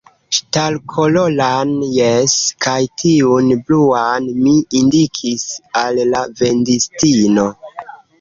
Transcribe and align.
Ŝtalkoloran, 0.35 1.73
jes, 1.97 2.37
kaj 2.65 2.77
tiun 3.01 3.51
bluan,– 3.67 4.29
mi 4.47 4.53
indikis 4.79 5.45
al 5.83 6.01
la 6.15 6.23
vendistino. 6.41 7.47